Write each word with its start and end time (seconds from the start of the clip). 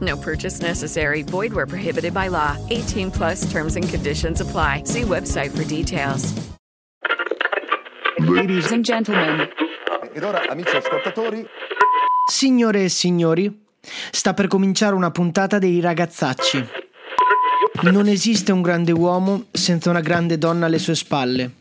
No 0.00 0.16
purchase 0.16 0.60
necessary. 0.60 1.22
Void 1.22 1.52
where 1.52 1.66
prohibited 1.66 2.12
by 2.12 2.28
law. 2.28 2.56
18 2.70 3.10
plus 3.10 3.50
terms 3.50 3.76
and 3.76 3.88
conditions 3.88 4.40
apply. 4.40 4.82
See 4.84 5.02
website 5.02 5.50
for 5.50 5.64
details. 5.64 6.32
Ladies 8.18 8.70
and 8.72 8.84
gentlemen. 8.84 9.48
Ed 10.12 10.22
ora, 10.22 10.42
amici 10.48 10.76
ascoltatori, 10.76 11.46
Signore 12.28 12.84
e 12.84 12.88
signori, 12.88 13.64
sta 14.10 14.34
per 14.34 14.48
cominciare 14.48 14.94
una 14.94 15.10
puntata 15.10 15.58
dei 15.58 15.80
ragazzacci. 15.80 16.68
Non 17.82 18.06
esiste 18.06 18.52
un 18.52 18.60
grande 18.60 18.92
uomo 18.92 19.46
senza 19.50 19.88
una 19.90 20.00
grande 20.00 20.36
donna 20.36 20.66
alle 20.66 20.78
sue 20.78 20.94
spalle 20.94 21.52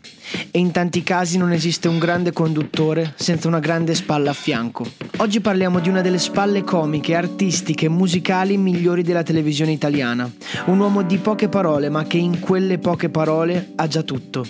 e 0.58 0.60
in 0.60 0.72
tanti 0.72 1.04
casi 1.04 1.38
non 1.38 1.52
esiste 1.52 1.88
un 1.88 2.00
grande 2.00 2.34
conduttore 2.34 3.14
senza 3.16 3.48
una 3.48 3.60
grande 3.60 3.94
spalla 3.94 4.32
a 4.32 4.34
fianco. 4.34 4.88
Oggi 5.18 5.40
parliamo 5.40 5.80
di 5.80 5.88
una 5.88 6.02
delle 6.02 6.18
spalle 6.18 6.64
comiche, 6.64 7.14
artistiche 7.14 7.86
e 7.86 7.90
musicali 7.90 8.58
migliori 8.58 9.04
della 9.04 9.22
televisione 9.22 9.72
italiana. 9.72 10.28
Un 10.66 10.80
uomo 10.80 11.04
di 11.04 11.18
poche 11.18 11.48
parole 11.48 11.90
ma 11.90 12.06
che 12.06 12.18
in 12.18 12.40
quelle 12.40 12.80
poche 12.80 13.10
parole 13.10 13.74
ha 13.76 13.86
già 13.86 14.02
tutto. 14.02 14.48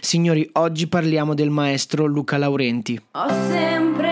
Signori, 0.00 0.48
oggi 0.52 0.86
parliamo 0.86 1.34
del 1.34 1.50
maestro 1.50 2.06
Luca 2.06 2.38
Laurenti. 2.38 3.00
Ho 3.10 3.28
sempre 3.48 4.07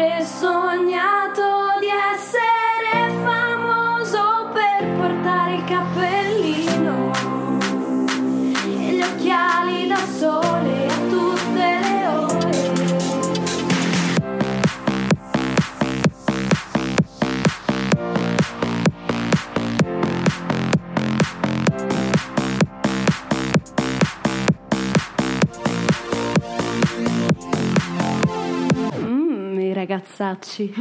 I 30.06 30.18
ragazzacci. 30.18 30.72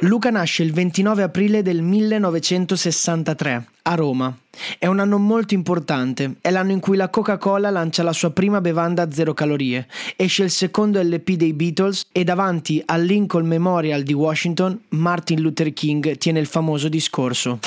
Luca 0.00 0.30
nasce 0.30 0.62
il 0.62 0.72
29 0.72 1.22
aprile 1.22 1.62
del 1.62 1.80
1963 1.80 3.68
a 3.82 3.94
Roma. 3.94 4.36
È 4.78 4.86
un 4.86 4.98
anno 4.98 5.18
molto 5.18 5.54
importante, 5.54 6.36
è 6.40 6.50
l'anno 6.50 6.72
in 6.72 6.80
cui 6.80 6.96
la 6.96 7.08
Coca-Cola 7.08 7.70
lancia 7.70 8.02
la 8.02 8.12
sua 8.12 8.30
prima 8.30 8.60
bevanda 8.60 9.02
a 9.02 9.10
zero 9.10 9.34
calorie, 9.34 9.86
esce 10.16 10.44
il 10.44 10.50
secondo 10.50 11.00
LP 11.00 11.32
dei 11.32 11.54
Beatles 11.54 12.06
e 12.12 12.24
davanti 12.24 12.82
al 12.84 13.02
Lincoln 13.02 13.46
Memorial 13.46 14.02
di 14.02 14.12
Washington 14.12 14.78
Martin 14.90 15.40
Luther 15.40 15.72
King 15.72 16.16
tiene 16.18 16.40
il 16.40 16.46
famoso 16.46 16.88
discorso. 16.88 17.58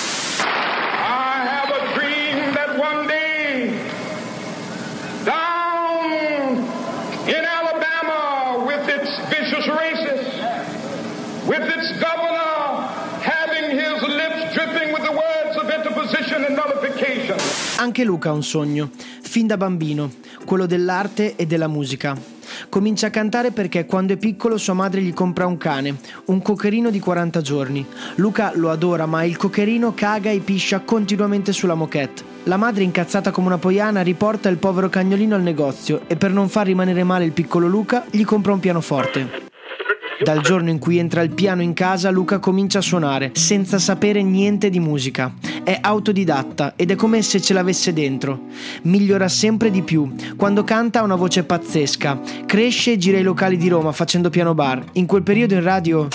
Anche 17.77 18.03
Luca 18.03 18.29
ha 18.29 18.33
un 18.33 18.43
sogno, 18.43 18.89
fin 19.21 19.47
da 19.47 19.57
bambino, 19.57 20.11
quello 20.45 20.65
dell'arte 20.65 21.35
e 21.35 21.45
della 21.45 21.67
musica. 21.67 22.17
Comincia 22.69 23.07
a 23.07 23.09
cantare 23.11 23.51
perché 23.51 23.85
quando 23.85 24.13
è 24.13 24.17
piccolo 24.17 24.57
sua 24.57 24.73
madre 24.73 25.01
gli 25.01 25.13
compra 25.13 25.45
un 25.45 25.57
cane, 25.57 25.97
un 26.25 26.41
cocherino 26.41 26.89
di 26.89 26.99
40 26.99 27.41
giorni. 27.41 27.85
Luca 28.15 28.51
lo 28.55 28.71
adora, 28.71 29.05
ma 29.05 29.23
il 29.23 29.37
cocherino 29.37 29.93
caga 29.93 30.31
e 30.31 30.39
piscia 30.39 30.79
continuamente 30.79 31.53
sulla 31.53 31.75
moquette. 31.75 32.23
La 32.43 32.57
madre, 32.57 32.83
incazzata 32.83 33.31
come 33.31 33.47
una 33.47 33.57
poiana, 33.57 34.01
riporta 34.01 34.49
il 34.49 34.57
povero 34.57 34.89
cagnolino 34.89 35.35
al 35.35 35.41
negozio 35.41 36.01
e 36.07 36.15
per 36.15 36.31
non 36.31 36.49
far 36.49 36.65
rimanere 36.65 37.03
male 37.03 37.25
il 37.25 37.31
piccolo 37.31 37.67
Luca 37.67 38.05
gli 38.09 38.23
compra 38.23 38.53
un 38.53 38.59
pianoforte. 38.59 39.45
Dal 40.23 40.41
giorno 40.41 40.71
in 40.71 40.79
cui 40.79 40.97
entra 40.97 41.21
il 41.21 41.29
piano 41.29 41.61
in 41.61 41.73
casa, 41.73 42.09
Luca 42.09 42.39
comincia 42.39 42.79
a 42.79 42.81
suonare, 42.81 43.31
senza 43.33 43.77
sapere 43.77 44.23
niente 44.23 44.71
di 44.71 44.79
musica. 44.79 45.31
È 45.67 45.77
autodidatta 45.81 46.75
ed 46.77 46.91
è 46.91 46.95
come 46.95 47.21
se 47.21 47.41
ce 47.41 47.51
l'avesse 47.53 47.91
dentro. 47.91 48.43
Migliora 48.83 49.27
sempre 49.27 49.69
di 49.69 49.81
più. 49.81 50.15
Quando 50.37 50.63
canta 50.63 51.01
ha 51.01 51.03
una 51.03 51.15
voce 51.15 51.43
pazzesca. 51.43 52.21
Cresce 52.45 52.93
e 52.93 52.97
gira 52.97 53.17
i 53.17 53.21
locali 53.21 53.57
di 53.57 53.67
Roma 53.67 53.91
facendo 53.91 54.29
piano 54.29 54.53
bar. 54.53 54.81
In 54.93 55.05
quel 55.05 55.23
periodo 55.23 55.55
in 55.55 55.63
radio 55.63 56.07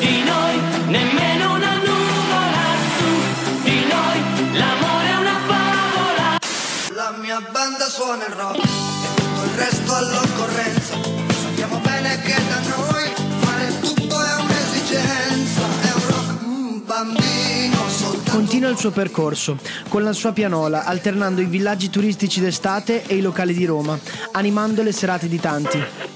Di 0.00 0.22
noi 0.24 0.58
nemmeno 0.88 1.54
una 1.54 1.74
nuvola 1.76 2.64
su 2.96 3.62
di 3.62 3.78
noi 3.86 4.18
l'amore 4.58 5.06
è 5.06 5.16
una 5.16 5.38
favola. 5.46 6.38
La 6.92 7.16
mia 7.22 7.40
banda 7.52 7.84
suona 7.88 8.26
il 8.26 8.34
rock 8.34 8.56
e 8.56 9.14
tutto 9.14 9.44
il 9.44 9.50
resto 9.58 9.94
all'occorrenza. 9.94 10.83
Continua 18.64 18.70
il 18.70 18.94
suo 18.94 19.02
percorso 19.02 19.58
con 19.90 20.02
la 20.02 20.14
sua 20.14 20.32
pianola, 20.32 20.84
alternando 20.84 21.42
i 21.42 21.44
villaggi 21.44 21.90
turistici 21.90 22.40
d'estate 22.40 23.04
e 23.06 23.16
i 23.16 23.20
locali 23.20 23.52
di 23.52 23.66
Roma, 23.66 23.98
animando 24.32 24.82
le 24.82 24.92
serate 24.92 25.28
di 25.28 25.38
tanti. 25.38 26.13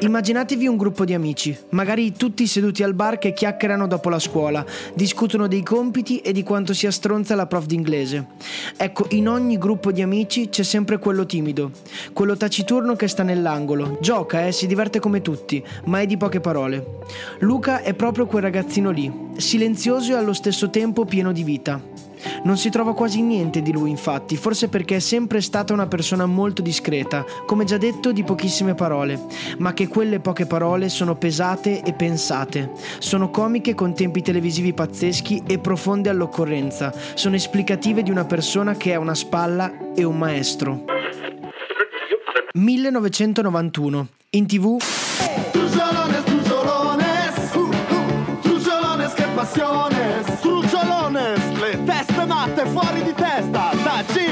Immaginatevi 0.00 0.66
un 0.66 0.76
gruppo 0.76 1.04
di 1.04 1.12
amici, 1.12 1.56
magari 1.70 2.12
tutti 2.12 2.46
seduti 2.46 2.82
al 2.82 2.94
bar 2.94 3.18
che 3.18 3.34
chiacchierano 3.34 3.86
dopo 3.86 4.08
la 4.08 4.18
scuola, 4.18 4.64
discutono 4.94 5.46
dei 5.46 5.62
compiti 5.62 6.20
e 6.20 6.32
di 6.32 6.42
quanto 6.42 6.72
sia 6.72 6.90
stronza 6.90 7.34
la 7.34 7.46
prof 7.46 7.66
d'inglese. 7.66 8.26
Ecco, 8.76 9.06
in 9.10 9.28
ogni 9.28 9.58
gruppo 9.58 9.92
di 9.92 10.00
amici 10.00 10.48
c'è 10.48 10.62
sempre 10.62 10.98
quello 10.98 11.26
timido, 11.26 11.70
quello 12.14 12.36
taciturno 12.36 12.96
che 12.96 13.08
sta 13.08 13.22
nell'angolo. 13.22 13.98
Gioca, 14.00 14.46
eh, 14.46 14.52
si 14.52 14.66
diverte 14.66 15.00
come 15.00 15.20
tutti, 15.20 15.62
ma 15.84 16.00
è 16.00 16.06
di 16.06 16.16
poche 16.16 16.40
parole. 16.40 17.00
Luca 17.40 17.82
è 17.82 17.92
proprio 17.92 18.26
quel 18.26 18.42
ragazzino 18.42 18.90
lì, 18.90 19.12
silenzioso 19.36 20.12
e 20.12 20.16
allo 20.16 20.32
stesso 20.32 20.70
tempo 20.70 21.04
pieno 21.04 21.30
di 21.30 21.42
vita. 21.42 21.80
Non 22.44 22.58
si 22.58 22.68
trova 22.68 22.92
quasi 22.92 23.22
niente 23.22 23.62
di 23.62 23.72
lui, 23.72 23.88
infatti, 23.88 24.36
forse 24.36 24.68
perché 24.68 24.96
è 24.96 25.00
sempre 25.00 25.40
stata 25.40 25.72
una 25.72 25.86
persona 25.86 26.26
molto 26.26 26.60
discreta, 26.60 27.24
come 27.46 27.64
già 27.64 27.78
detto, 27.78 28.12
di 28.12 28.22
pochissime 28.22 28.74
parole, 28.74 29.18
ma 29.58 29.72
che 29.72 29.88
quelle 29.88 30.20
poche 30.20 30.44
parole 30.44 30.90
sono 30.90 31.16
pesate 31.16 31.82
e 31.82 31.94
pensate. 31.94 32.72
Sono 32.98 33.30
comiche 33.30 33.74
con 33.74 33.94
tempi 33.94 34.20
televisivi 34.20 34.74
pazzeschi 34.74 35.42
e 35.46 35.58
profonde 35.58 36.10
all'occorrenza. 36.10 36.92
Sono 37.14 37.34
esplicative 37.34 38.02
di 38.02 38.10
una 38.10 38.26
persona 38.26 38.74
che 38.74 38.92
ha 38.92 38.98
una 38.98 39.14
spalla 39.14 39.94
e 39.94 40.04
un 40.04 40.18
maestro. 40.18 40.84
1991. 42.52 44.08
In 44.30 44.46
tv 44.46 44.76
fuori 52.84 53.02
di 53.02 53.14
testa, 53.14 53.70
taci! 53.82 54.28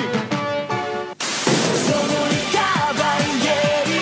Sono 1.17 2.19
i 2.29 2.45
cavalieri, 2.53 4.01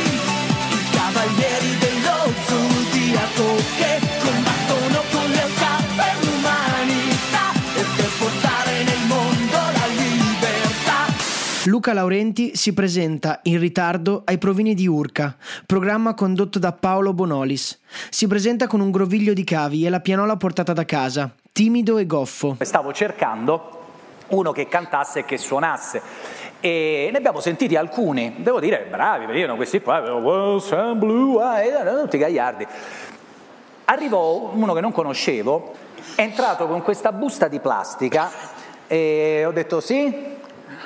i 0.70 0.84
cavalieri 0.90 1.78
dello 1.78 2.18
zodiaco 2.46 3.48
che 3.78 4.00
combattono 4.18 5.02
con 5.12 5.30
lealtà 5.30 5.74
per 5.94 6.14
l'umanità 6.26 7.46
e 7.76 7.84
per 7.96 8.10
portare 8.18 8.82
nel 8.82 9.06
mondo 9.06 9.56
la 9.56 9.86
libertà. 9.86 11.06
Luca 11.64 11.92
Laurenti 11.92 12.56
si 12.56 12.72
presenta 12.72 13.38
in 13.44 13.60
ritardo 13.60 14.22
ai 14.24 14.38
provini 14.38 14.74
di 14.74 14.88
Urca, 14.88 15.36
programma 15.64 16.14
condotto 16.14 16.58
da 16.58 16.72
Paolo 16.72 17.12
Bonolis. 17.12 17.78
Si 18.08 18.26
presenta 18.26 18.66
con 18.66 18.80
un 18.80 18.90
groviglio 18.90 19.32
di 19.32 19.44
cavi 19.44 19.86
e 19.86 19.90
la 19.90 20.00
pianola 20.00 20.36
portata 20.36 20.72
da 20.72 20.84
casa, 20.84 21.32
timido 21.52 21.98
e 21.98 22.06
goffo. 22.06 22.56
Stavo 22.60 22.92
cercando 22.92 23.78
uno 24.30 24.52
che 24.52 24.68
cantasse 24.68 25.20
e 25.20 25.24
che 25.24 25.38
suonasse. 25.38 26.02
E 26.60 27.08
ne 27.10 27.16
abbiamo 27.18 27.40
sentiti 27.40 27.76
alcuni, 27.76 28.36
devo 28.38 28.60
dire, 28.60 28.86
bravi, 28.90 29.26
venivano 29.26 29.56
questi 29.56 29.80
qua, 29.80 29.96
ah, 29.96 31.62
erano 31.62 32.00
tutti 32.02 32.18
gagliardi. 32.18 32.66
Arrivò 33.86 34.50
uno 34.52 34.74
che 34.74 34.80
non 34.80 34.92
conoscevo, 34.92 35.72
è 36.14 36.20
entrato 36.22 36.66
con 36.66 36.82
questa 36.82 37.12
busta 37.12 37.48
di 37.48 37.60
plastica 37.60 38.30
e 38.86 39.44
ho 39.46 39.52
detto 39.52 39.80
sì, 39.80 40.36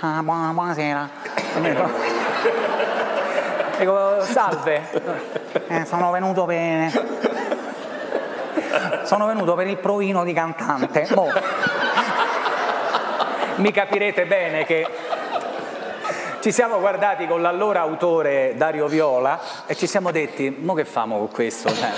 ah, 0.00 0.22
buona- 0.22 0.52
buonasera. 0.52 1.10
Dico, 3.78 4.22
salve, 4.22 4.82
"Eh, 5.66 5.84
sono 5.84 6.10
venuto 6.12 6.44
bene. 6.44 6.92
Sono 9.04 9.26
venuto 9.26 9.54
per 9.54 9.66
il 9.66 9.76
provino 9.76 10.24
di 10.24 10.32
cantante. 10.32 11.06
Mo, 11.14 11.28
mi 13.56 13.70
capirete 13.70 14.26
bene 14.26 14.64
che 14.64 14.86
ci 16.40 16.52
siamo 16.52 16.78
guardati 16.80 17.26
con 17.26 17.40
l'allora 17.40 17.80
autore 17.80 18.54
Dario 18.56 18.86
Viola 18.86 19.38
e 19.66 19.74
ci 19.74 19.86
siamo 19.86 20.10
detti, 20.10 20.54
mo 20.60 20.74
che 20.74 20.84
famo 20.84 21.18
con 21.18 21.30
questo? 21.30 21.72
Cioè, 21.72 21.90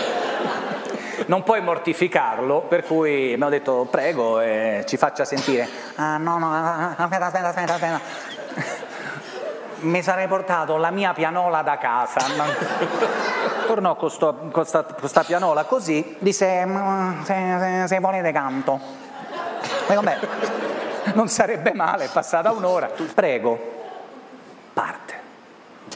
non 1.26 1.42
puoi 1.42 1.60
mortificarlo, 1.62 2.60
per 2.62 2.84
cui 2.84 3.32
abbiamo 3.32 3.50
detto 3.50 3.86
prego 3.90 4.40
eh, 4.40 4.84
ci 4.86 4.96
faccia 4.96 5.24
sentire. 5.24 5.68
Ah 5.96 6.18
no, 6.18 6.38
no, 6.38 6.52
aspetta, 6.96 7.26
aspetta, 7.26 7.48
aspetta, 7.48 7.74
aspetta. 7.74 8.00
Mi 9.78 10.02
sarei 10.02 10.26
portato 10.26 10.76
la 10.76 10.90
mia 10.90 11.12
pianola 11.12 11.62
da 11.62 11.76
casa. 11.78 12.20
Tornò 13.66 13.96
con, 13.96 14.10
sto- 14.10 14.48
con 14.52 14.64
sta, 14.64 14.84
con 14.84 15.08
sta 15.08 15.22
pianola 15.24 15.64
così, 15.64 16.16
disse 16.18 16.64
"Ma 16.64 17.16
se, 17.24 17.34
se, 17.58 17.84
se 17.88 17.98
volete 18.00 18.30
canto. 18.32 18.78
Dico, 19.88 20.00
beh, 20.00 20.18
non 21.14 21.28
sarebbe 21.28 21.72
male, 21.72 22.04
è 22.04 22.08
passata 22.08 22.50
un'ora. 22.52 22.90
Prego, 23.14 23.58
parte. 24.72 25.14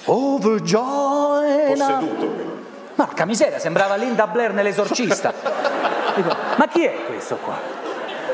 Overjoyed. 0.04 1.68
Posseduto. 1.76 2.58
Porca 2.94 3.24
miseria, 3.24 3.58
sembrava 3.58 3.94
Linda 3.96 4.26
Blair 4.26 4.52
nell'esorcista. 4.52 5.32
Dico, 6.14 6.34
ma 6.56 6.66
chi 6.68 6.84
è 6.84 7.04
questo 7.06 7.36
qua? 7.36 7.54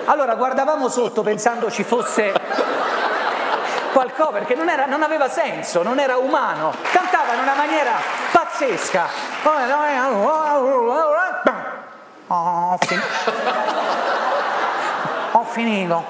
Allora 0.07 0.35
guardavamo 0.35 0.89
sotto 0.89 1.23
pensando 1.23 1.71
ci 1.71 1.83
fosse 1.85 2.33
qualcosa, 3.93 4.31
perché 4.31 4.55
non, 4.55 4.69
era- 4.69 4.87
non 4.87 5.03
aveva 5.03 5.29
senso, 5.29 5.83
non 5.83 5.99
era 5.99 6.17
umano. 6.17 6.73
Cantava 6.93 7.35
in 7.35 7.41
una 7.41 7.55
maniera 7.55 7.93
pazzesca. 8.33 9.07
Ho 12.29 12.77
fin- 12.81 13.03
Ho 15.33 15.45
finito. 15.45 16.05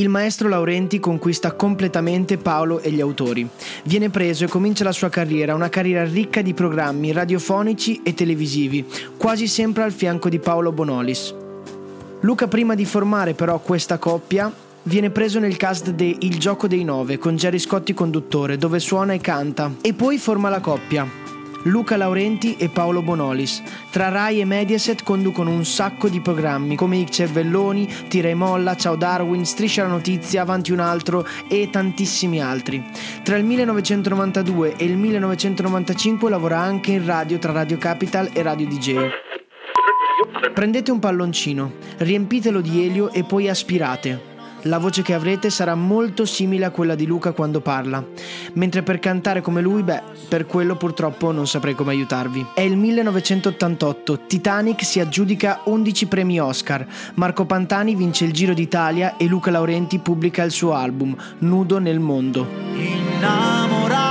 Il 0.00 0.08
maestro 0.08 0.48
Laurenti 0.48 0.98
conquista 0.98 1.52
completamente 1.52 2.38
Paolo 2.38 2.80
e 2.80 2.90
gli 2.90 3.02
autori. 3.02 3.46
Viene 3.84 4.08
preso 4.08 4.44
e 4.46 4.48
comincia 4.48 4.82
la 4.82 4.92
sua 4.92 5.10
carriera, 5.10 5.54
una 5.54 5.68
carriera 5.68 6.04
ricca 6.04 6.40
di 6.40 6.54
programmi 6.54 7.12
radiofonici 7.12 8.00
e 8.02 8.14
televisivi, 8.14 8.86
quasi 9.18 9.46
sempre 9.46 9.82
al 9.82 9.92
fianco 9.92 10.30
di 10.30 10.38
Paolo 10.38 10.72
Bonolis. 10.72 11.34
Luca 12.20 12.48
prima 12.48 12.74
di 12.74 12.86
formare 12.86 13.34
però 13.34 13.58
questa 13.58 13.98
coppia 13.98 14.50
viene 14.84 15.10
preso 15.10 15.38
nel 15.38 15.58
cast 15.58 15.90
de 15.90 16.16
Il 16.20 16.38
gioco 16.38 16.66
dei 16.66 16.82
nove 16.82 17.18
con 17.18 17.36
Gerry 17.36 17.58
Scotti 17.58 17.92
conduttore 17.92 18.56
dove 18.56 18.78
suona 18.78 19.12
e 19.12 19.20
canta 19.20 19.70
e 19.82 19.92
poi 19.92 20.16
forma 20.16 20.48
la 20.48 20.60
coppia. 20.60 21.19
Luca 21.64 21.96
Laurenti 21.96 22.56
e 22.56 22.68
Paolo 22.68 23.02
Bonolis. 23.02 23.62
Tra 23.90 24.08
Rai 24.08 24.40
e 24.40 24.44
Mediaset 24.44 25.02
conducono 25.02 25.50
un 25.50 25.64
sacco 25.64 26.08
di 26.08 26.20
programmi 26.20 26.76
come 26.76 26.96
I 26.96 27.10
Cervelloni, 27.10 27.88
Tira 28.08 28.28
e 28.28 28.34
Molla, 28.34 28.76
Ciao 28.76 28.96
Darwin, 28.96 29.44
Striscia 29.44 29.82
la 29.82 29.88
Notizia, 29.88 30.42
Avanti 30.42 30.72
un 30.72 30.80
altro 30.80 31.26
e 31.48 31.68
tantissimi 31.70 32.40
altri. 32.40 32.82
Tra 33.22 33.36
il 33.36 33.44
1992 33.44 34.76
e 34.76 34.84
il 34.84 34.96
1995 34.96 36.30
lavora 36.30 36.58
anche 36.58 36.92
in 36.92 37.04
radio 37.04 37.38
tra 37.38 37.52
Radio 37.52 37.76
Capital 37.76 38.30
e 38.32 38.42
Radio 38.42 38.66
DJ. 38.66 38.96
Prendete 40.54 40.90
un 40.90 40.98
palloncino, 40.98 41.72
riempitelo 41.98 42.60
di 42.60 42.84
elio 42.84 43.12
e 43.12 43.24
poi 43.24 43.48
aspirate. 43.48 44.29
La 44.64 44.78
voce 44.78 45.02
che 45.02 45.14
avrete 45.14 45.48
sarà 45.48 45.74
molto 45.74 46.24
simile 46.26 46.66
a 46.66 46.70
quella 46.70 46.94
di 46.94 47.06
Luca 47.06 47.32
quando 47.32 47.60
parla, 47.60 48.04
mentre 48.54 48.82
per 48.82 48.98
cantare 48.98 49.40
come 49.40 49.62
lui, 49.62 49.82
beh, 49.82 50.02
per 50.28 50.46
quello 50.46 50.76
purtroppo 50.76 51.32
non 51.32 51.46
saprei 51.46 51.74
come 51.74 51.92
aiutarvi. 51.92 52.48
È 52.54 52.60
il 52.60 52.76
1988, 52.76 54.26
Titanic 54.26 54.84
si 54.84 55.00
aggiudica 55.00 55.60
11 55.64 56.06
premi 56.06 56.38
Oscar, 56.40 56.86
Marco 57.14 57.46
Pantani 57.46 57.94
vince 57.94 58.24
il 58.24 58.32
Giro 58.32 58.52
d'Italia 58.52 59.16
e 59.16 59.26
Luca 59.26 59.50
Laurenti 59.50 59.98
pubblica 59.98 60.42
il 60.42 60.50
suo 60.50 60.74
album, 60.74 61.16
Nudo 61.38 61.78
nel 61.78 62.00
mondo. 62.00 62.46
innamorarsi 62.74 64.09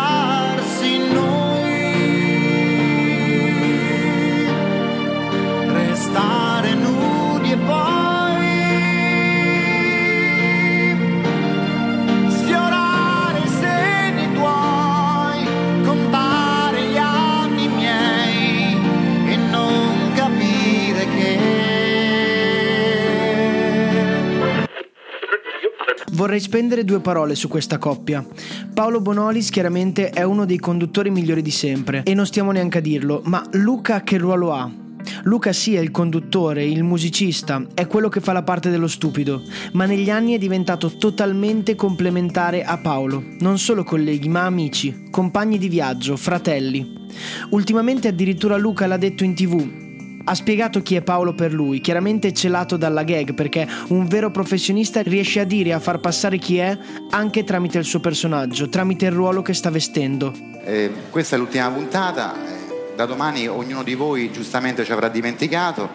Vorrei 26.20 26.42
spendere 26.42 26.84
due 26.84 27.00
parole 27.00 27.34
su 27.34 27.48
questa 27.48 27.78
coppia. 27.78 28.28
Paolo 28.74 29.00
Bonolis 29.00 29.50
chiaramente 29.50 30.10
è 30.10 30.24
uno 30.24 30.44
dei 30.44 30.58
conduttori 30.58 31.10
migliori 31.10 31.42
di 31.42 31.50
sempre 31.50 32.04
e 32.04 32.14
non 32.14 32.26
stiamo 32.26 32.52
neanche 32.52 32.80
a 32.80 32.82
dirlo, 32.82 33.22
ma 33.24 33.42
Luca 33.54 34.02
che 34.02 34.18
ruolo 34.18 34.52
ha? 34.52 34.70
Luca 35.24 35.54
sì 35.54 35.76
è 35.76 35.80
il 35.80 35.92
conduttore, 35.92 36.66
il 36.66 36.84
musicista, 36.84 37.66
è 37.74 37.88
quello 37.88 38.10
che 38.10 38.20
fa 38.20 38.34
la 38.34 38.44
parte 38.44 38.70
dello 38.70 38.90
stupido, 38.90 39.44
ma 39.72 39.86
negli 39.86 40.10
anni 40.10 40.34
è 40.34 40.38
diventato 40.38 40.98
totalmente 40.98 41.76
complementare 41.76 42.66
a 42.66 42.78
Paolo. 42.80 43.24
Non 43.40 43.58
solo 43.58 43.86
colleghi, 43.86 44.28
ma 44.28 44.44
amici, 44.44 45.08
compagni 45.10 45.58
di 45.58 45.70
viaggio, 45.70 46.18
fratelli. 46.18 47.08
Ultimamente 47.52 48.10
addirittura 48.10 48.58
Luca 48.58 48.88
l'ha 48.88 48.98
detto 48.98 49.24
in 49.24 49.36
tv, 49.36 49.89
ha 50.30 50.36
spiegato 50.36 50.84
chi 50.84 50.96
è 50.96 51.02
Paolo 51.02 51.34
per 51.34 51.52
lui, 51.52 51.82
chiaramente 51.82 52.32
celato 52.34 52.78
dalla 52.78 53.02
gag 53.02 53.34
perché 53.34 53.68
un 53.88 54.06
vero 54.06 54.30
professionista 54.30 55.02
riesce 55.02 55.40
a 55.40 55.44
dire 55.44 55.70
e 55.70 55.74
a 55.74 55.80
far 55.80 56.00
passare 56.00 56.38
chi 56.38 56.60
è 56.60 56.78
anche 57.10 57.44
tramite 57.44 57.80
il 57.80 57.84
suo 57.84 58.00
personaggio, 58.00 58.70
tramite 58.70 59.08
il 59.08 59.12
ruolo 59.12 59.42
che 59.42 59.56
sta 59.56 59.72
vestendo. 59.72 60.32
Eh, 60.64 60.92
questa 61.10 61.36
è 61.36 61.40
l'ultima 61.40 61.72
puntata, 61.72 62.36
eh, 62.36 62.94
da 62.96 63.08
domani 63.08 63.48
ognuno 63.48 63.82
di 63.82 63.96
voi 63.96 64.32
giustamente 64.32 64.86
ci 64.86 64.92
avrà 64.92 65.10
dimenticato, 65.10 65.90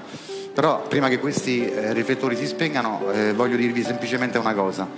però 0.53 0.83
prima 0.83 1.09
che 1.09 1.21
questi 1.21 1.65
eh, 1.65 1.93
riflettori 1.93 2.35
si 2.35 2.49
spengano 2.49 3.13
eh, 3.13 3.33
voglio 3.35 3.57
dirvi 3.57 3.85
semplicemente 3.85 4.39
una 4.39 4.55
cosa. 4.55 4.89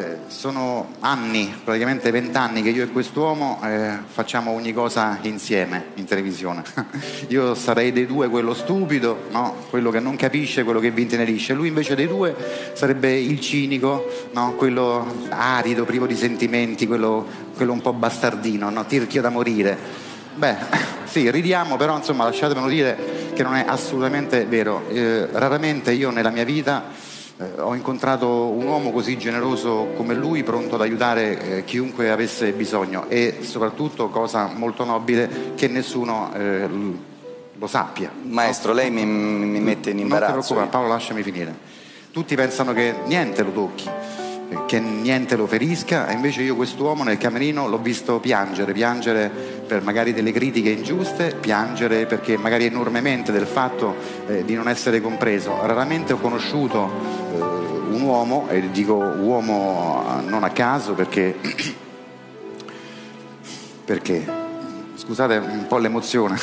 Eh, 0.00 0.16
sono 0.28 0.94
anni, 1.00 1.54
praticamente 1.62 2.10
vent'anni 2.10 2.62
che 2.62 2.70
io 2.70 2.84
e 2.84 2.88
quest'uomo 2.88 3.60
eh, 3.62 3.98
facciamo 4.06 4.52
ogni 4.52 4.72
cosa 4.72 5.18
insieme 5.22 5.88
in 5.96 6.06
televisione. 6.06 6.62
io 7.28 7.54
sarei 7.54 7.92
dei 7.92 8.06
due 8.06 8.30
quello 8.30 8.54
stupido, 8.54 9.24
no? 9.30 9.56
quello 9.68 9.90
che 9.90 10.00
non 10.00 10.16
capisce, 10.16 10.64
quello 10.64 10.80
che 10.80 10.90
vi 10.90 11.02
intenerisce. 11.02 11.52
Lui 11.52 11.68
invece 11.68 11.94
dei 11.94 12.08
due 12.08 12.34
sarebbe 12.72 13.12
il 13.12 13.40
cinico, 13.40 14.08
no? 14.32 14.54
quello 14.54 15.26
arido, 15.28 15.84
privo 15.84 16.06
di 16.06 16.16
sentimenti, 16.16 16.86
quello, 16.86 17.26
quello 17.54 17.72
un 17.72 17.82
po' 17.82 17.92
bastardino, 17.92 18.70
no? 18.70 18.86
tirchio 18.86 19.20
da 19.20 19.28
morire. 19.28 19.76
Beh, 20.34 20.56
sì, 21.04 21.30
ridiamo, 21.30 21.76
però 21.76 21.94
insomma 21.94 22.24
lasciatemelo 22.24 22.68
dire 22.68 23.32
che 23.34 23.42
non 23.42 23.54
è 23.54 23.64
assolutamente 23.66 24.46
vero. 24.46 24.88
Eh, 24.88 25.28
raramente 25.30 25.92
io 25.92 26.08
nella 26.08 26.30
mia 26.30 26.44
vita 26.44 27.08
eh, 27.40 27.60
ho 27.60 27.74
incontrato 27.74 28.48
un 28.48 28.66
uomo 28.66 28.90
così 28.90 29.16
generoso 29.16 29.88
come 29.96 30.14
lui, 30.14 30.42
pronto 30.42 30.74
ad 30.74 30.82
aiutare 30.82 31.40
eh, 31.58 31.64
chiunque 31.64 32.10
avesse 32.10 32.52
bisogno 32.52 33.06
e 33.08 33.38
soprattutto, 33.40 34.08
cosa 34.10 34.46
molto 34.54 34.84
nobile, 34.84 35.52
che 35.54 35.66
nessuno 35.68 36.30
eh, 36.34 36.68
lo 37.58 37.66
sappia. 37.66 38.10
Maestro, 38.24 38.72
lei 38.74 38.90
mi, 38.90 39.04
mi 39.04 39.60
mette 39.60 39.90
in 39.90 39.96
Non 39.96 40.06
ti 40.06 40.12
imbarazzo. 40.12 40.32
preoccupare, 40.32 40.66
Paolo, 40.68 40.88
lasciami 40.88 41.22
finire. 41.22 41.54
Tutti 42.10 42.34
pensano 42.34 42.72
che 42.72 42.94
niente 43.06 43.42
lo 43.42 43.52
tocchi, 43.52 43.88
che 44.66 44.80
niente 44.80 45.36
lo 45.36 45.46
ferisca, 45.46 46.08
e 46.08 46.14
invece 46.14 46.42
io 46.42 46.56
quest'uomo 46.56 47.04
nel 47.04 47.18
camerino 47.18 47.68
l'ho 47.68 47.78
visto 47.78 48.18
piangere, 48.18 48.72
piangere 48.72 49.28
per 49.30 49.82
magari 49.82 50.12
delle 50.12 50.32
critiche 50.32 50.70
ingiuste, 50.70 51.36
piangere 51.38 52.06
perché 52.06 52.36
magari 52.36 52.64
enormemente 52.64 53.30
del 53.32 53.46
fatto 53.46 53.94
eh, 54.26 54.44
di 54.44 54.54
non 54.54 54.68
essere 54.68 55.00
compreso. 55.00 55.64
Raramente 55.64 56.12
ho 56.12 56.18
conosciuto 56.18 56.90
eh, 57.32 57.38
un 57.40 58.00
uomo, 58.02 58.48
e 58.50 58.70
dico 58.70 58.94
uomo 58.94 60.04
eh, 60.18 60.28
non 60.28 60.42
a 60.44 60.50
caso 60.50 60.94
perché 60.94 61.36
perché? 63.84 64.38
Scusate 64.94 65.36
un 65.38 65.66
po' 65.66 65.78
l'emozione, 65.78 66.38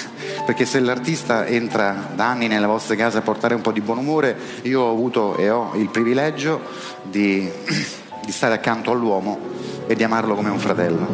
perché 0.47 0.63
se 0.63 0.79
l'artista 0.79 1.45
entra 1.45 2.11
da 2.15 2.29
anni 2.29 2.47
nelle 2.47 2.67
vostre 2.67 2.95
case 2.95 3.17
a 3.17 3.21
portare 3.21 3.53
un 3.53 3.59
po' 3.59 3.73
di 3.73 3.81
buon 3.81 3.97
umore, 3.97 4.37
io 4.61 4.79
ho 4.79 4.91
avuto 4.91 5.35
e 5.35 5.49
ho 5.49 5.73
il 5.75 5.89
privilegio 5.89 6.61
di, 7.03 7.51
di 8.23 8.31
stare 8.31 8.53
accanto 8.53 8.91
all'uomo 8.91 9.37
e 9.87 9.93
di 9.93 10.05
amarlo 10.05 10.35
come 10.35 10.49
un 10.49 10.57
fratello. 10.57 11.05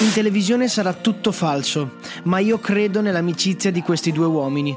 In 0.00 0.12
televisione 0.12 0.66
sarà 0.66 0.94
tutto 0.94 1.30
falso, 1.30 1.98
ma 2.24 2.40
io 2.40 2.58
credo 2.58 3.00
nell'amicizia 3.00 3.70
di 3.70 3.82
questi 3.82 4.10
due 4.10 4.26
uomini. 4.26 4.76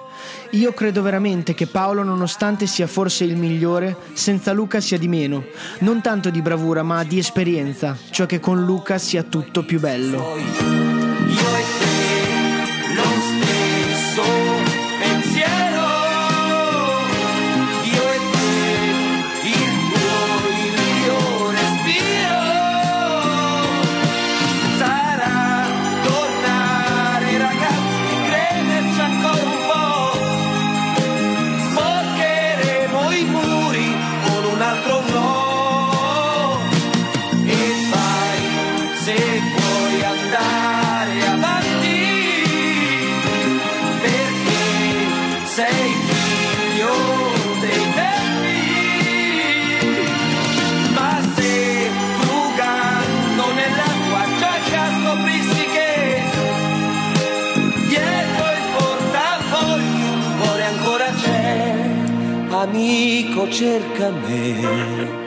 Io 0.51 0.71
credo 0.74 1.01
veramente 1.01 1.55
che 1.55 1.65
Paolo, 1.65 2.03
nonostante 2.03 2.67
sia 2.67 2.85
forse 2.85 3.24
il 3.24 3.35
migliore, 3.35 3.97
senza 4.13 4.53
Luca 4.53 4.79
sia 4.81 5.00
di 5.00 5.07
meno. 5.07 5.45
Non 5.79 6.01
tanto 6.01 6.29
di 6.29 6.43
bravura, 6.43 6.83
ma 6.83 7.03
di 7.03 7.17
esperienza, 7.17 7.97
cioè 8.12 8.27
che 8.27 8.39
con 8.39 8.63
Luca 8.65 9.00
sia 9.00 9.24
tutto 9.24 9.65
più 9.65 9.79
bello. 9.79 11.64
Amico 62.75 63.50
cerca 63.50 64.12
me 64.12 65.24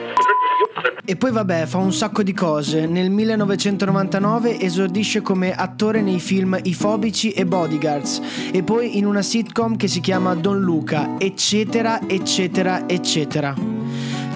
E 1.03 1.15
poi 1.15 1.31
vabbè, 1.31 1.65
fa 1.65 1.79
un 1.79 1.91
sacco 1.91 2.21
di 2.21 2.33
cose. 2.33 2.85
Nel 2.85 3.09
1999 3.09 4.59
esordisce 4.59 5.21
come 5.21 5.55
attore 5.55 6.01
nei 6.01 6.19
film 6.19 6.59
I 6.61 6.73
Fobici 6.75 7.31
e 7.31 7.47
Bodyguards 7.47 8.21
e 8.51 8.61
poi 8.61 8.99
in 8.99 9.07
una 9.07 9.23
sitcom 9.23 9.75
che 9.75 9.87
si 9.87 10.01
chiama 10.01 10.35
Don 10.35 10.59
Luca, 10.59 11.15
eccetera, 11.17 12.07
eccetera, 12.07 12.87
eccetera. 12.87 13.78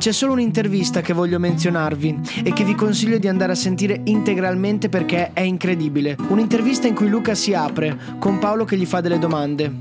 C'è 0.03 0.11
solo 0.11 0.33
un'intervista 0.33 0.99
che 0.99 1.13
voglio 1.13 1.39
menzionarvi 1.39 2.41
e 2.43 2.51
che 2.51 2.65
vi 2.65 2.75
consiglio 2.75 3.17
di 3.19 3.29
andare 3.29 3.53
a 3.53 3.55
sentire 3.55 4.01
integralmente 4.03 4.89
perché 4.89 5.31
è 5.31 5.39
incredibile. 5.39 6.17
Un'intervista 6.27 6.87
in 6.87 6.93
cui 6.93 7.07
Luca 7.07 7.35
si 7.35 7.53
apre, 7.53 7.97
con 8.19 8.37
Paolo 8.37 8.65
che 8.65 8.75
gli 8.75 8.85
fa 8.85 8.99
delle 8.99 9.17
domande. 9.17 9.71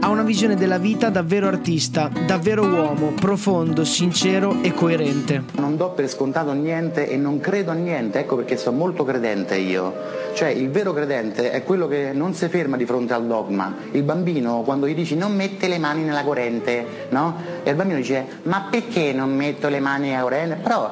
Ha 0.00 0.10
una 0.10 0.24
visione 0.24 0.56
della 0.56 0.76
vita 0.76 1.08
davvero 1.08 1.46
artista, 1.46 2.10
davvero 2.26 2.66
uomo, 2.66 3.12
profondo, 3.18 3.82
sincero 3.86 4.58
e 4.60 4.74
coerente. 4.74 5.44
Non 5.52 5.78
do 5.78 5.92
per 5.92 6.06
scontato 6.10 6.52
niente 6.52 7.08
e 7.08 7.16
non 7.16 7.40
credo 7.40 7.70
a 7.70 7.74
niente, 7.74 8.18
ecco 8.18 8.36
perché 8.36 8.58
sono 8.58 8.76
molto 8.76 9.04
credente 9.04 9.56
io. 9.56 9.94
Cioè 10.34 10.48
il 10.48 10.70
vero 10.70 10.92
credente 10.92 11.50
è 11.50 11.62
quello 11.62 11.86
che 11.86 12.12
non 12.12 12.34
si 12.34 12.48
ferma 12.48 12.76
di 12.76 12.86
fronte 12.86 13.12
al 13.12 13.26
dogma. 13.26 13.74
Il 13.92 14.02
bambino 14.02 14.62
quando 14.62 14.86
gli 14.86 14.94
dici 14.94 15.16
non 15.16 15.34
mette 15.34 15.68
le 15.68 15.78
mani 15.78 16.02
nella 16.02 16.24
corrente, 16.24 17.06
no? 17.10 17.36
E 17.62 17.70
il 17.70 17.76
bambino 17.76 17.98
dice 17.98 18.40
ma 18.44 18.66
perché 18.70 19.12
non 19.12 19.34
metto 19.34 19.68
le 19.68 19.80
mani 19.80 20.08
nella 20.10 20.22
corrente? 20.22 20.56
Però 20.56 20.90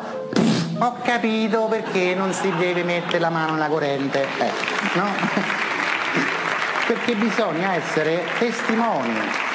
ho 0.78 0.97
capito 1.02 1.66
perché 1.66 2.14
non 2.14 2.32
si 2.32 2.50
deve 2.56 2.82
mettere 2.82 3.18
la 3.18 3.30
mano 3.30 3.52
nella 3.52 3.68
corrente, 3.68 4.23
eh, 4.23 4.50
no? 4.94 5.59
Perché 6.87 7.14
bisogna 7.14 7.75
essere 7.75 8.25
testimoni. 8.38 9.50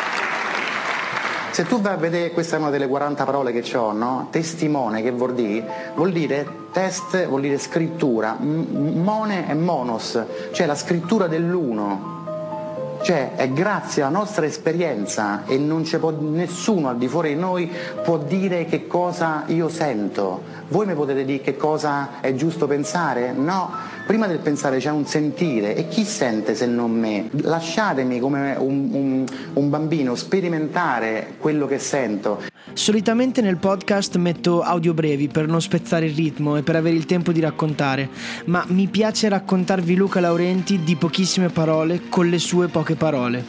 Se 1.56 1.64
tu 1.64 1.80
vai 1.80 1.94
a 1.94 1.96
vedere, 1.96 2.32
questa 2.32 2.58
è 2.58 2.60
una 2.60 2.70
delle 2.70 2.86
40 2.86 3.24
parole 3.24 3.54
che 3.54 3.78
ho, 3.78 3.94
no? 3.94 4.28
Testimone, 4.30 5.02
che 5.02 5.12
vuol 5.12 5.34
dire? 5.34 5.94
Vuol 5.96 6.12
dire 6.12 6.46
test, 6.74 7.28
vuol 7.28 7.40
dire 7.40 7.58
scrittura, 7.58 8.36
mone 8.38 9.50
e 9.50 9.54
monos, 9.54 10.22
cioè 10.52 10.66
la 10.68 10.76
scrittura 10.76 11.28
dell'uno. 11.28 12.98
Cioè 13.04 13.36
è 13.36 13.50
grazie 13.52 14.02
alla 14.02 14.18
nostra 14.18 14.46
esperienza 14.46 15.46
e 15.46 15.58
non 15.58 15.84
c'è 15.84 15.98
nessuno 16.20 16.90
al 16.90 16.98
di 16.98 17.08
fuori 17.08 17.36
di 17.36 17.40
noi 17.40 17.72
può 18.04 18.18
dire 18.18 18.66
che 18.66 18.86
cosa 18.86 19.44
io 19.46 19.70
sento. 19.70 20.42
Voi 20.68 20.86
mi 20.86 20.94
potete 20.94 21.24
dire 21.24 21.42
che 21.42 21.56
cosa 21.56 22.20
è 22.20 22.34
giusto 22.34 22.68
pensare? 22.68 23.32
No, 23.32 23.72
prima 24.06 24.28
del 24.28 24.40
pensare 24.40 24.78
c'è 24.78 24.92
un 24.92 25.06
sentire 25.06 25.76
e 25.76 25.88
chi 25.88 26.04
sente 26.04 26.56
se 26.56 26.66
non 26.66 26.92
me? 26.92 27.30
Lasciatemi 27.32 28.20
come 28.20 28.56
un, 28.58 28.90
un, 28.92 29.26
un 29.54 29.70
bambino 29.70 30.16
sperimentare 30.16 31.34
quello 31.40 31.66
che 31.66 31.80
sento. 31.80 32.44
Solitamente 32.74 33.42
nel 33.42 33.58
podcast 33.58 34.18
metto 34.18 34.62
audio 34.62 34.94
brevi 34.94 35.28
per 35.28 35.48
non 35.48 35.62
spezzare 35.62 36.06
il 36.06 36.16
ritmo 36.16 36.58
e 36.58 36.62
per 36.62 36.76
avere 36.76 36.96
il 36.96 37.06
tempo 37.06 37.32
di 37.32 37.40
raccontare, 37.40 38.10
ma 38.46 38.64
mi 38.68 38.88
piace 38.88 39.30
raccontarvi 39.30 39.96
Luca 39.96 40.20
Laurenti 40.20 40.84
di 40.84 40.96
pochissime 40.96 41.50
parole 41.50 42.02
con 42.10 42.30
le 42.30 42.40
sue 42.40 42.68
poche 42.68 42.96
parole. 42.96 43.44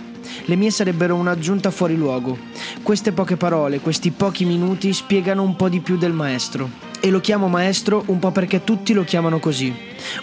Le 0.47 0.57
mie 0.57 0.71
sarebbero 0.71 1.15
un'aggiunta 1.17 1.71
fuori 1.71 1.97
luogo. 1.97 2.37
Queste 2.83 3.13
poche 3.13 3.37
parole, 3.37 3.81
questi 3.81 4.11
pochi 4.11 4.45
minuti 4.45 4.93
spiegano 4.93 5.43
un 5.43 5.57
po' 5.57 5.69
di 5.69 5.81
più 5.81 5.97
del 5.97 6.13
maestro. 6.13 6.86
E 7.07 7.11
lo 7.11 7.21
chiamo 7.21 7.47
maestro 7.47 8.03
un 8.07 8.19
po' 8.19 8.33
perché 8.33 8.65
tutti 8.65 8.93
lo 8.93 9.05
chiamano 9.05 9.39
così. 9.39 9.73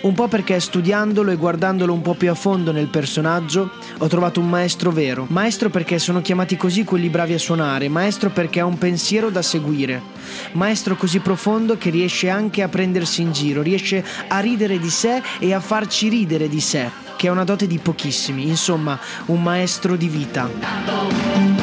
Un 0.01 0.13
po' 0.13 0.27
perché 0.27 0.59
studiandolo 0.59 1.31
e 1.31 1.37
guardandolo 1.37 1.93
un 1.93 2.01
po' 2.01 2.13
più 2.13 2.29
a 2.29 2.33
fondo 2.35 2.73
nel 2.73 2.87
personaggio 2.87 3.71
ho 3.99 4.07
trovato 4.07 4.41
un 4.41 4.49
maestro 4.49 4.91
vero. 4.91 5.25
Maestro 5.29 5.69
perché 5.69 5.97
sono 5.97 6.21
chiamati 6.21 6.57
così 6.57 6.83
quelli 6.83 7.07
bravi 7.07 7.35
a 7.35 7.39
suonare, 7.39 7.87
maestro 7.87 8.31
perché 8.31 8.59
ha 8.59 8.65
un 8.65 8.77
pensiero 8.77 9.29
da 9.29 9.41
seguire. 9.41 10.01
Maestro 10.51 10.97
così 10.97 11.19
profondo 11.19 11.77
che 11.77 11.89
riesce 11.89 12.27
anche 12.27 12.61
a 12.61 12.67
prendersi 12.67 13.21
in 13.21 13.31
giro, 13.31 13.61
riesce 13.61 14.03
a 14.27 14.39
ridere 14.39 14.77
di 14.77 14.89
sé 14.89 15.21
e 15.39 15.53
a 15.53 15.61
farci 15.61 16.09
ridere 16.09 16.49
di 16.49 16.59
sé, 16.59 16.89
che 17.15 17.27
è 17.27 17.31
una 17.31 17.45
dote 17.45 17.65
di 17.65 17.77
pochissimi, 17.77 18.45
insomma, 18.45 18.99
un 19.27 19.41
maestro 19.41 19.95
di 19.95 20.09
vita. 20.09 21.62